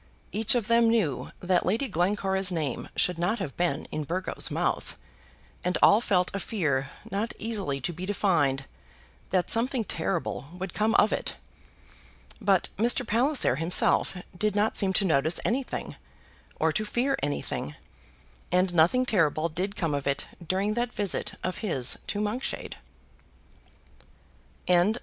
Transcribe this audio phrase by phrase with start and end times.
[0.31, 4.95] Each of them knew that Lady Glencora's name should not have been in Burgo's mouth,
[5.63, 8.65] and all felt a fear not easily to be defined
[9.29, 11.35] that something terrible would come of it.
[12.41, 13.05] But Mr.
[13.05, 15.97] Palliser himself did not seem to notice anything,
[16.59, 17.75] or to fear anything;
[18.51, 22.73] and nothing terrible did come of it during that visit of his to Monkshade.
[24.67, 24.97] CHAPTER XXXIV.